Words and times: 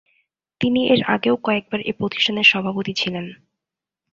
তিনি 0.61 0.81
এর 0.87 1.01
আগেও 1.07 1.35
কয়েকবার 1.43 1.79
এ 1.81 1.91
প্রতিষ্ঠানের 1.99 2.47
সভাপতি 2.51 2.93
ছিলেন। 2.93 3.25